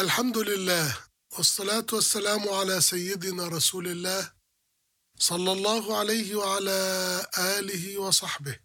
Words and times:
الحمد 0.00 0.38
لله 0.38 0.98
والصلاة 1.38 1.86
والسلام 1.92 2.48
على 2.48 2.80
سيدنا 2.80 3.48
رسول 3.48 3.88
الله 3.88 4.32
صلى 5.18 5.52
الله 5.52 5.98
عليه 5.98 6.34
وعلى 6.34 6.80
آله 7.38 7.98
وصحبه 7.98 8.58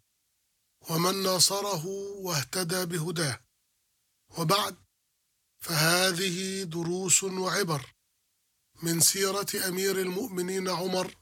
ومن 0.90 1.24
ناصره 1.24 1.86
واهتدى 2.26 2.86
بهداه. 2.86 3.40
وبعد 4.38 4.76
فهذه 5.60 6.64
دروس 6.64 7.24
وعبر 7.24 7.94
من 8.84 9.00
سيرة 9.00 9.68
أمير 9.68 10.00
المؤمنين 10.02 10.70
عمر 10.70 11.16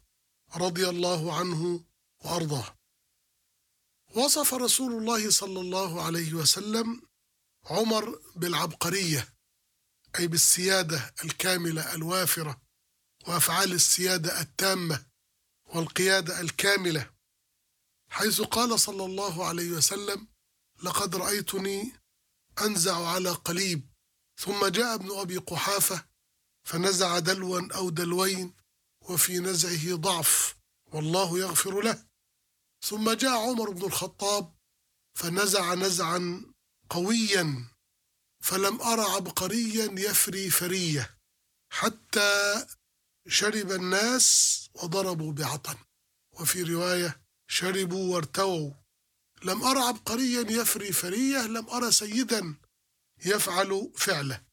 رضي 0.55 0.89
الله 0.89 1.37
عنه 1.37 1.83
وأرضاه. 2.25 2.77
وصف 4.15 4.53
رسول 4.53 4.91
الله 4.91 5.29
صلى 5.29 5.59
الله 5.59 6.01
عليه 6.03 6.33
وسلم 6.33 7.01
عمر 7.65 8.21
بالعبقرية. 8.35 9.38
أي 10.19 10.27
بالسيادة 10.27 11.13
الكاملة 11.23 11.95
الوافرة 11.95 12.61
وأفعال 13.27 13.73
السيادة 13.73 14.41
التامة 14.41 15.05
والقيادة 15.65 16.41
الكاملة. 16.41 17.13
حيث 18.09 18.41
قال 18.41 18.79
صلى 18.79 19.05
الله 19.05 19.45
عليه 19.45 19.71
وسلم 19.71 20.27
لقد 20.83 21.15
رأيتني 21.15 21.93
أنزع 22.61 23.07
على 23.07 23.29
قليب. 23.29 23.89
ثم 24.37 24.65
جاء 24.65 24.95
ابن 24.95 25.19
أبي 25.19 25.37
قحافة 25.37 26.05
فنزع 26.63 27.19
دلوا 27.19 27.75
أو 27.75 27.89
دلوين 27.89 28.55
وفي 29.01 29.39
نزعه 29.39 29.95
ضعف 29.95 30.55
والله 30.85 31.39
يغفر 31.39 31.81
له. 31.81 32.05
ثم 32.81 33.11
جاء 33.11 33.49
عمر 33.49 33.69
بن 33.69 33.85
الخطاب 33.85 34.55
فنزع 35.15 35.73
نزعا 35.73 36.45
قويا 36.89 37.69
فلم 38.43 38.81
أرى 38.81 39.01
عبقريا 39.01 39.91
يفري 39.99 40.49
فرية 40.49 41.17
حتى 41.71 42.65
شرب 43.27 43.71
الناس 43.71 44.69
وضربوا 44.73 45.33
بعطن. 45.33 45.77
وفي 46.31 46.63
رواية 46.63 47.21
شربوا 47.47 48.15
وارتووا. 48.15 48.73
لم 49.43 49.63
أرى 49.63 49.79
عبقريا 49.79 50.41
يفري 50.51 50.91
فرية 50.91 51.47
لم 51.47 51.69
أرى 51.69 51.91
سيدا 51.91 52.55
يفعل 53.25 53.91
فعله. 53.95 54.45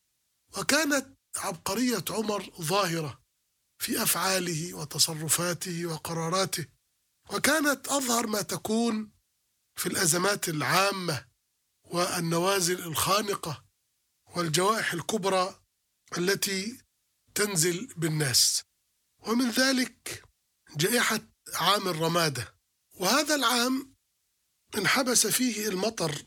وكانت 0.58 1.16
عبقرية 1.36 2.04
عمر 2.10 2.50
ظاهرة 2.60 3.22
في 3.78 4.02
أفعاله 4.02 4.74
وتصرفاته 4.74 5.86
وقراراته. 5.86 6.66
وكانت 7.30 7.88
أظهر 7.88 8.26
ما 8.26 8.42
تكون 8.42 9.12
في 9.78 9.86
الأزمات 9.86 10.48
العامة 10.48 11.26
والنوازل 11.84 12.82
الخانقة. 12.82 13.65
والجوائح 14.36 14.92
الكبرى 14.92 15.60
التي 16.18 16.80
تنزل 17.34 17.86
بالناس. 17.96 18.62
ومن 19.18 19.50
ذلك 19.50 20.24
جائحة 20.76 21.20
عام 21.54 21.88
الرمادة. 21.88 22.54
وهذا 22.94 23.34
العام 23.34 23.94
انحبس 24.78 25.26
فيه 25.26 25.68
المطر 25.68 26.26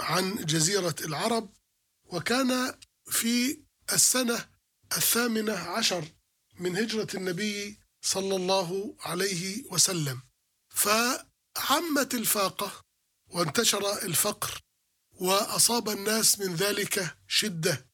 عن 0.00 0.34
جزيرة 0.34 0.94
العرب 1.00 1.56
وكان 2.04 2.78
في 3.10 3.62
السنة 3.92 4.48
الثامنة 4.96 5.52
عشر 5.52 6.04
من 6.54 6.76
هجرة 6.76 7.08
النبي 7.14 7.80
صلى 8.02 8.36
الله 8.36 8.96
عليه 9.00 9.64
وسلم. 9.72 10.22
فعمت 10.68 12.14
الفاقة 12.14 12.84
وانتشر 13.26 14.02
الفقر 14.02 14.60
وأصاب 15.20 15.88
الناس 15.88 16.38
من 16.38 16.54
ذلك 16.54 17.16
شدة 17.28 17.86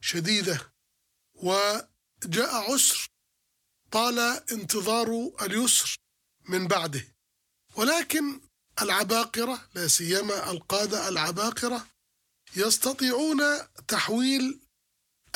شديدة. 0.00 0.72
وجاء 1.34 2.72
عسر 2.72 3.10
طال 3.90 4.18
انتظار 4.52 5.32
اليسر 5.42 5.96
من 6.48 6.66
بعده. 6.66 7.14
ولكن 7.76 8.40
العباقرة 8.82 9.68
لا 9.74 9.88
سيما 9.88 10.50
القادة 10.50 11.08
العباقرة 11.08 11.86
يستطيعون 12.56 13.42
تحويل 13.88 14.60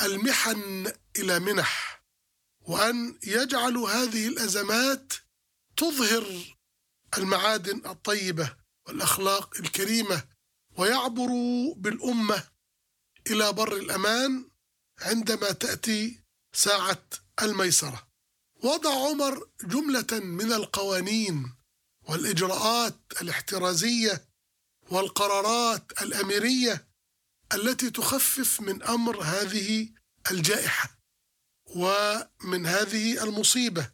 المحن 0.01 0.93
إلى 1.15 1.39
منح 1.39 2.03
وأن 2.61 3.19
يجعلوا 3.23 3.89
هذه 3.89 4.27
الأزمات 4.27 5.13
تظهر 5.77 6.55
المعادن 7.17 7.81
الطيبة 7.85 8.55
والأخلاق 8.87 9.57
الكريمة 9.59 10.23
ويعبروا 10.79 11.75
بالأمة 11.75 12.43
إلى 13.27 13.53
بر 13.53 13.77
الأمان 13.77 14.49
عندما 15.01 15.51
تأتي 15.51 16.19
ساعة 16.53 17.03
الميسرة. 17.41 18.07
وضع 18.63 19.09
عمر 19.09 19.49
جملة 19.63 20.07
من 20.11 20.53
القوانين 20.53 21.53
والإجراءات 22.09 22.99
الاحترازية 23.21 24.29
والقرارات 24.91 26.01
الأميرية 26.01 26.87
التي 27.53 27.89
تخفف 27.89 28.61
من 28.61 28.83
أمر 28.83 29.21
هذه 29.21 29.89
الجائحة 30.31 30.99
ومن 31.65 32.65
هذه 32.65 33.23
المصيبة 33.23 33.91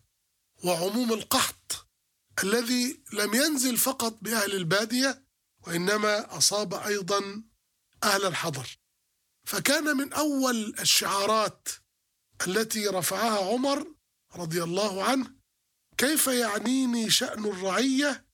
وعموم 0.64 1.14
القحط 1.14 1.88
الذي 2.44 3.04
لم 3.14 3.34
ينزل 3.34 3.78
فقط 3.78 4.18
بأهل 4.22 4.56
البادية 4.56 5.25
وإنما 5.68 6.38
أصاب 6.38 6.74
أيضا 6.74 7.44
أهل 8.04 8.26
الحضر. 8.26 8.78
فكان 9.46 9.98
من 9.98 10.14
أول 10.14 10.76
الشعارات 10.80 11.70
التي 12.48 12.88
رفعها 12.88 13.54
عمر 13.54 13.96
رضي 14.36 14.64
الله 14.64 15.04
عنه 15.04 15.36
كيف 15.98 16.28
يعنيني 16.28 17.10
شأن 17.10 17.46
الرعية 17.46 18.26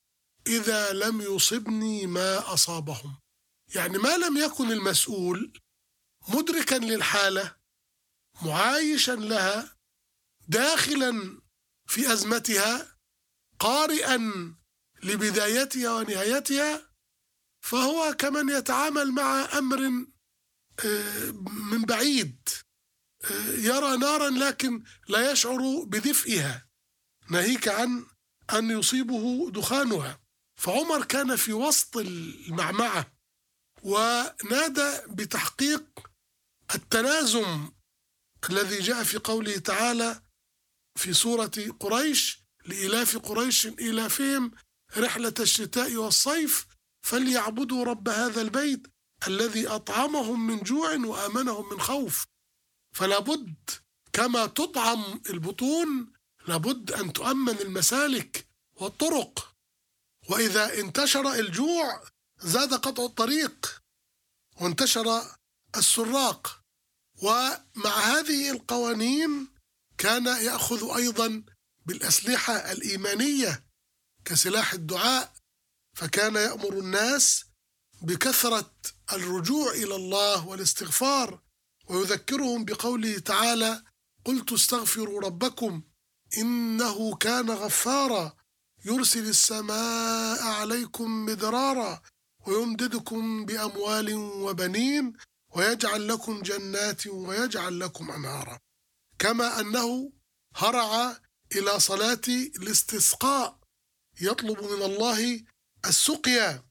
إذا 0.47 0.93
لم 0.93 1.21
يصبني 1.21 2.07
ما 2.07 2.53
أصابهم؟ 2.53 3.19
يعني 3.75 3.97
ما 3.97 4.17
لم 4.17 4.37
يكن 4.37 4.71
المسؤول 4.71 5.59
مدركا 6.27 6.75
للحالة 6.75 7.55
معايشا 8.41 9.11
لها 9.11 9.77
داخلا 10.47 11.41
في 11.87 12.13
أزمتها 12.13 12.97
قارئا 13.59 14.17
لبدايتها 15.03 15.93
ونهايتها 15.93 16.90
فهو 17.61 18.15
كمن 18.19 18.49
يتعامل 18.49 19.11
مع 19.11 19.57
أمر 19.57 19.79
من 21.71 21.81
بعيد 21.81 22.49
يرى 23.57 23.97
نارا 23.97 24.29
لكن 24.29 24.83
لا 25.09 25.31
يشعر 25.31 25.83
بدفئها 25.87 26.67
ناهيك 27.29 27.67
عن 27.67 28.05
أن 28.53 28.69
يصيبه 28.79 29.51
دخانها. 29.51 30.19
فعمر 30.55 31.05
كان 31.05 31.35
في 31.35 31.53
وسط 31.53 31.97
المعمعة 31.97 33.13
ونادى 33.83 35.01
بتحقيق 35.07 35.83
التلازم 36.75 37.71
الذي 38.49 38.79
جاء 38.79 39.03
في 39.03 39.17
قوله 39.17 39.57
تعالى 39.57 40.21
في 40.95 41.13
سورة 41.13 41.51
قريش 41.79 42.39
لإلاف 42.65 43.17
قريش 43.17 43.65
إلافهم 43.67 44.51
رحلة 44.97 45.33
الشتاء 45.39 45.95
والصيف 45.95 46.67
فليعبدوا 47.01 47.85
رب 47.85 48.09
هذا 48.09 48.41
البيت 48.41 48.87
الذي 49.27 49.67
أطعمهم 49.67 50.47
من 50.47 50.59
جوع 50.59 50.95
وآمنهم 50.95 51.69
من 51.73 51.79
خوف. 51.81 52.25
فلا 52.95 53.19
بد 53.19 53.69
كما 54.13 54.45
تطعم 54.45 55.21
البطون 55.29 56.13
لابد 56.47 56.91
أن 56.91 57.13
تؤمن 57.13 57.57
المسالك 57.59 58.47
والطرق. 58.75 59.55
وإذا 60.29 60.79
انتشر 60.79 61.33
الجوع 61.33 62.03
زاد 62.39 62.73
قطع 62.73 63.05
الطريق 63.05 63.81
وانتشر 64.61 65.21
السراق. 65.77 66.61
ومع 67.23 67.99
هذه 67.99 68.51
القوانين 68.51 69.47
كان 69.97 70.25
يأخذ 70.25 70.95
أيضا 70.95 71.43
بالأسلحة 71.85 72.53
الإيمانية 72.71 73.65
كسلاح 74.25 74.73
الدعاء 74.73 75.33
فكان 75.93 76.35
يأمر 76.35 76.79
الناس 76.79 77.45
بكثرة 78.01 78.71
الرجوع 79.13 79.71
إلى 79.71 79.95
الله 79.95 80.47
والاستغفار 80.47 81.41
ويذكرهم 81.89 82.65
بقوله 82.65 83.19
تعالى 83.19 83.83
قلت 84.25 84.51
استغفروا 84.51 85.21
ربكم 85.21 85.81
إنه 86.37 87.15
كان 87.15 87.49
غفارا 87.49 88.35
يرسل 88.85 89.27
السماء 89.27 90.43
عليكم 90.43 91.25
مدرارا 91.25 92.01
ويمددكم 92.47 93.45
بأموال 93.45 94.13
وبنين 94.15 95.13
ويجعل 95.55 96.07
لكم 96.07 96.41
جنات 96.41 97.07
ويجعل 97.07 97.79
لكم 97.79 98.11
أنهارا. 98.11 98.59
كما 99.19 99.59
أنه 99.59 100.11
هرع 100.55 101.17
إلى 101.55 101.79
صلاة 101.79 102.21
الاستسقاء 102.27 103.59
يطلب 104.21 104.63
من 104.63 104.81
الله 104.81 105.43
السقيا 105.85 106.63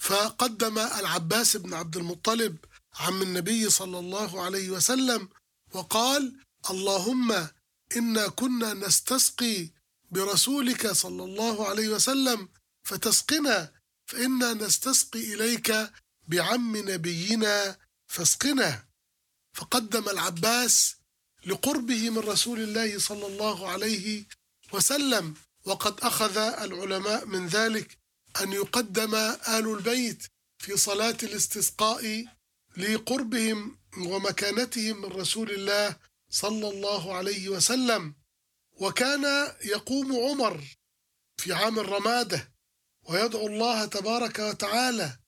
فقدم 0.00 0.78
العباس 0.78 1.56
بن 1.56 1.74
عبد 1.74 1.96
المطلب 1.96 2.56
عم 3.00 3.22
النبي 3.22 3.70
صلى 3.70 3.98
الله 3.98 4.42
عليه 4.42 4.70
وسلم 4.70 5.28
وقال 5.72 6.36
اللهم 6.70 7.48
إنا 7.96 8.28
كنا 8.28 8.74
نستسقي 8.74 9.70
برسولك 10.10 10.92
صلى 10.92 11.24
الله 11.24 11.68
عليه 11.68 11.88
وسلم 11.88 12.48
فتسقنا 12.82 13.72
فإنا 14.06 14.54
نستسقي 14.54 15.34
إليك 15.34 15.90
بعم 16.28 16.76
نبينا 16.76 17.76
فاسقنا. 18.06 18.88
فقدم 19.52 20.08
العباس 20.08 20.96
لقربه 21.46 22.10
من 22.10 22.18
رسول 22.18 22.60
الله 22.60 22.98
صلى 22.98 23.26
الله 23.26 23.68
عليه 23.68 24.26
وسلم 24.72 25.34
وقد 25.64 26.00
أخذ 26.00 26.36
العلماء 26.38 27.26
من 27.26 27.46
ذلك 27.46 27.98
أن 28.42 28.52
يقدم 28.52 29.14
آل 29.14 29.68
البيت 29.76 30.26
في 30.58 30.76
صلاة 30.76 31.16
الاستسقاء 31.22 32.24
لقربهم 32.76 33.78
ومكانتهم 33.98 34.96
من 35.00 35.04
رسول 35.04 35.50
الله 35.50 35.96
صلى 36.30 36.68
الله 36.68 37.16
عليه 37.16 37.48
وسلم. 37.48 38.14
وكان 38.72 39.54
يقوم 39.64 40.12
عمر 40.12 40.64
في 41.40 41.52
عام 41.52 41.78
الرمادة 41.78 42.52
ويدعو 43.08 43.46
الله 43.46 43.84
تبارك 43.84 44.38
وتعالى 44.38 45.18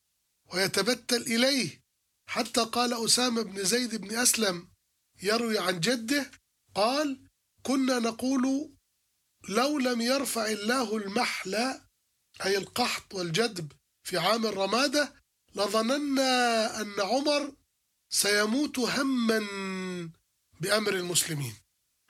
ويتبتل 0.53 1.21
إليه. 1.21 1.81
حتى 2.29 2.61
قال 2.61 3.05
أسامة 3.05 3.41
بن 3.41 3.63
زيد 3.63 3.95
بن 3.95 4.17
أسلم 4.17 4.69
يروي 5.23 5.59
عن 5.59 5.79
جده 5.79 6.31
قال 6.75 7.27
كنا 7.63 7.99
نقول 7.99 8.73
لو 9.49 9.79
لم 9.79 10.01
يرفع 10.01 10.45
الله 10.45 10.97
المحل 10.97 11.81
أي 12.45 12.57
القحط 12.57 13.13
والجدب 13.13 13.71
في 14.03 14.17
عام 14.17 14.45
الرمادة 14.45 15.13
لظننا 15.55 16.81
أن 16.81 16.93
عمر 16.99 17.53
سيموت 18.09 18.79
هما 18.79 19.39
بأمر 20.59 20.93
المسلمين. 20.93 21.53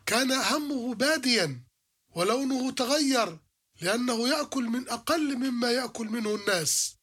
كان 0.05 0.31
همه 0.31 0.93
باديا 0.95 1.63
ولونه 2.15 2.71
تغير 2.71 3.37
لأنه 3.81 4.29
يأكل 4.29 4.63
من 4.63 4.89
أقل 4.89 5.35
مما 5.37 5.71
يأكل 5.71 6.05
منه 6.07 6.35
الناس. 6.35 6.95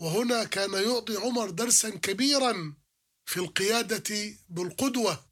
وهنا 0.00 0.44
كان 0.44 0.72
يعطي 0.72 1.16
عمر 1.16 1.50
درسا 1.50 1.90
كبيرا 1.90 2.74
في 3.26 3.36
القيادة 3.36 4.36
بالقدوة 4.48 5.24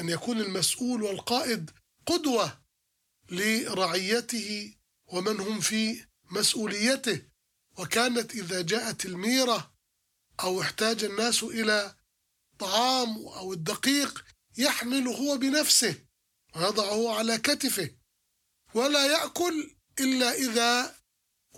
أن 0.00 0.08
يكون 0.08 0.40
المسؤول 0.40 1.02
والقائد 1.02 1.70
قدوة 2.06 2.62
لرعيته 3.30 4.74
ومن 5.06 5.40
هم 5.40 5.60
في 5.60 6.04
مسؤوليته 6.32 7.22
وكانت 7.78 8.34
إذا 8.34 8.62
جاءت 8.62 9.06
الميرة 9.06 9.74
أو 10.40 10.60
احتاج 10.60 11.04
الناس 11.04 11.42
إلى 11.42 11.96
طعام 12.58 13.26
أو 13.26 13.52
الدقيق 13.52 14.24
يحمل 14.58 15.08
هو 15.08 15.36
بنفسه 15.36 15.94
ويضعه 16.56 17.14
على 17.14 17.38
كتفه. 17.38 17.90
ولا 18.74 19.06
يأكل 19.06 19.76
إلا 20.00 20.32
إذا 20.32 20.96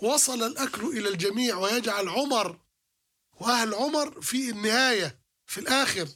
وصل 0.01 0.43
الأكل 0.43 0.85
إلى 0.85 1.09
الجميع 1.09 1.57
ويجعل 1.57 2.09
عمر 2.09 2.61
وأهل 3.39 3.73
عمر 3.73 4.21
في 4.21 4.49
النهاية 4.49 5.21
في 5.45 5.59
الآخر. 5.59 6.09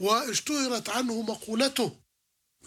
واشتهرت 0.00 0.88
عنه 0.88 1.22
مقولته 1.22 2.00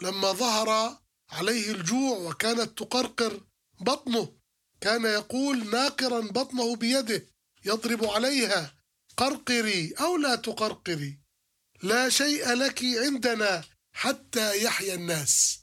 لما 0.02 0.32
ظهر 0.32 1.00
عليه 1.30 1.72
الجوع 1.72 2.18
وكانت 2.18 2.78
تقرقر 2.78 3.48
بطنه. 3.80 4.41
كان 4.82 5.06
يقول 5.06 5.70
ناقرا 5.70 6.20
بطنه 6.20 6.76
بيده 6.76 7.28
يضرب 7.66 8.06
عليها 8.06 8.74
قرقري 9.18 9.94
أو 10.00 10.18
لا 10.18 10.36
تقرقري 10.36 11.20
لا 11.84 12.10
شيء 12.10 12.54
لك 12.54 12.84
عندنا 12.84 13.64
حتى 13.94 14.64
يحيا 14.64 14.94
الناس. 14.94 15.60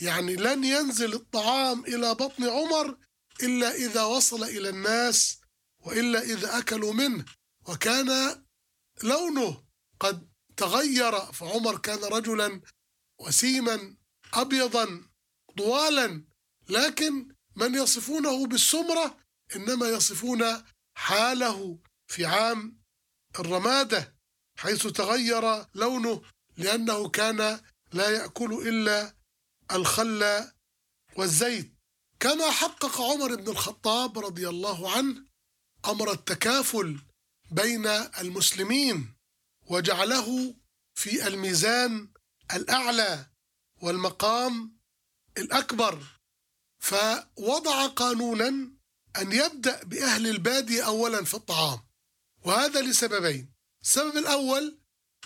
يعني 0.00 0.36
لن 0.36 0.64
ينزل 0.64 1.14
الطعام 1.14 1.84
إلى 1.84 2.14
بطن 2.14 2.44
عمر 2.44 2.98
إلا 3.42 3.74
إذا 3.74 4.02
وصل 4.02 4.44
إلى 4.44 4.68
الناس 4.68 5.38
وإلا 5.80 6.22
إذا 6.22 6.58
أكلوا 6.58 6.92
منه 6.92 7.24
وكان 7.68 8.42
لونه 9.02 9.64
قد 10.00 10.28
تغير 10.56 11.32
فعمر 11.32 11.78
كان 11.78 11.98
رجلا 11.98 12.60
وسيما 13.18 13.96
ابيضا 14.34 15.02
طوالا 15.56 16.24
لكن 16.68 17.34
من 17.56 17.74
يصفونه 17.74 18.46
بالسمرة 18.46 19.18
إنما 19.56 19.88
يصفون 19.88 20.44
حاله 20.94 21.78
في 22.06 22.26
عام 22.26 22.82
الرمادة 23.38 24.16
حيث 24.58 24.86
تغير 24.86 25.66
لونه 25.74 26.22
لأنه 26.56 27.08
كان 27.08 27.60
لا 27.92 28.10
يأكل 28.10 28.68
إلا 28.68 29.14
الخل 29.72 30.50
والزيت. 31.16 31.72
كما 32.20 32.50
حقق 32.50 33.00
عمر 33.00 33.34
بن 33.34 33.48
الخطاب 33.48 34.18
رضي 34.18 34.48
الله 34.48 34.90
عنه 34.96 35.24
أمر 35.86 36.12
التكافل 36.12 37.00
بين 37.50 37.86
المسلمين 38.18 39.14
وجعله 39.66 40.54
في 40.94 41.26
الميزان 41.26 42.08
الأعلى 42.54 43.26
والمقام 43.82 44.78
الأكبر. 45.38 46.21
فوضع 46.82 47.86
قانونا 47.86 48.48
أن 49.18 49.32
يبدأ 49.32 49.82
بأهل 49.84 50.26
البادية 50.26 50.86
اولا 50.86 51.24
في 51.24 51.34
الطعام 51.34 51.80
وهذا 52.44 52.80
لسببين. 52.80 53.52
السبب 53.82 54.16
الأول 54.16 54.78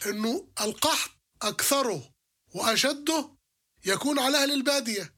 أنه 0.07 0.49
القحط 0.61 1.11
أكثره 1.43 2.15
وأشده 2.55 3.37
يكون 3.87 4.19
على 4.19 4.43
أهل 4.43 4.53
البادية 4.53 5.15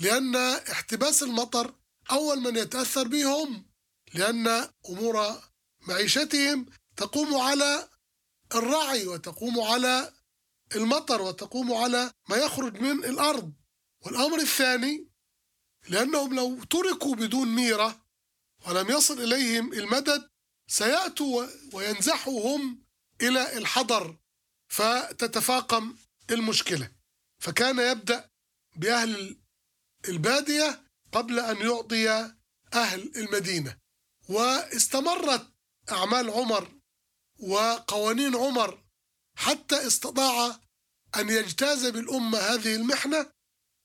لأن 0.00 0.36
احتباس 0.36 1.22
المطر 1.22 1.74
أول 2.10 2.40
من 2.40 2.56
يتأثر 2.56 3.08
به 3.08 3.24
هم 3.24 3.70
لأن 4.14 4.68
أمور 4.88 5.42
معيشتهم 5.88 6.66
تقوم 6.96 7.34
على 7.34 7.88
الرعي 8.54 9.06
وتقوم 9.06 9.60
على 9.60 10.12
المطر 10.76 11.22
وتقوم 11.22 11.72
على 11.72 12.12
ما 12.28 12.36
يخرج 12.36 12.80
من 12.80 13.04
الأرض. 13.04 13.52
والأمر 14.00 14.38
الثاني 14.38 15.15
لأنهم 15.88 16.34
لو 16.34 16.64
تركوا 16.64 17.14
بدون 17.14 17.48
ميره 17.48 18.06
ولم 18.66 18.90
يصل 18.90 19.22
إليهم 19.22 19.72
المدد 19.72 20.28
سيأتوا 20.68 21.46
وينزحوا 21.72 22.56
هم 22.56 22.84
إلى 23.22 23.58
الحضر 23.58 24.16
فتتفاقم 24.68 25.96
المشكلة. 26.30 26.92
فكان 27.38 27.78
يبدأ 27.78 28.30
بأهل 28.76 29.38
البادية 30.08 30.82
قبل 31.12 31.40
أن 31.40 31.56
يعطي 31.56 32.34
أهل 32.74 33.12
المدينة. 33.16 33.78
واستمرت 34.28 35.52
أعمال 35.90 36.30
عمر 36.30 36.72
وقوانين 37.38 38.36
عمر 38.36 38.84
حتى 39.36 39.86
استطاع 39.86 40.60
أن 41.16 41.28
يجتاز 41.30 41.86
بالأمة 41.86 42.38
هذه 42.38 42.74
المحنة 42.74 43.30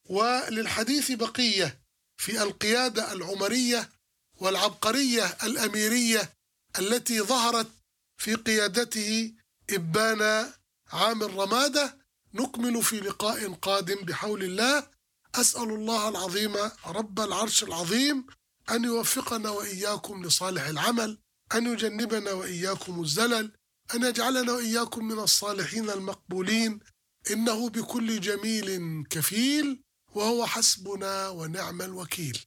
وللحديث 0.09 1.11
بقية. 1.11 1.80
في 2.21 2.43
القيادة 2.43 3.13
العمرية 3.13 3.89
والعبقرية 4.37 5.25
الأميرية 5.43 6.33
التي 6.79 7.21
ظهرت 7.21 7.67
في 8.17 8.35
قيادته 8.35 9.33
إبان 9.69 10.51
عام 10.91 11.23
الرماده 11.23 11.97
نكمل 12.33 12.83
في 12.83 12.99
لقاء 12.99 13.53
قادم 13.53 13.95
بحول 13.95 14.43
الله. 14.43 14.87
أسأل 15.35 15.69
الله 15.69 16.09
العظيم 16.09 16.55
رب 16.85 17.19
العرش 17.19 17.63
العظيم 17.63 18.25
أن 18.71 18.83
يوفقنا 18.83 19.49
وإياكم 19.49 20.25
لصالح 20.25 20.67
العمل 20.67 21.17
أن 21.55 21.73
يجنبنا 21.73 22.31
وإياكم 22.31 23.01
الزلل 23.01 23.51
أن 23.95 24.03
يجعلنا 24.03 24.53
وإياكم 24.53 25.05
من 25.05 25.19
الصالحين 25.19 25.89
المقبولين. 25.89 26.79
إنه 27.31 27.69
بكل 27.69 28.21
جميل 28.21 28.67
كفيل. 29.09 29.83
وهو 30.15 30.45
حسبنا 30.45 31.29
ونعم 31.29 31.81
الوكيل. 31.81 32.39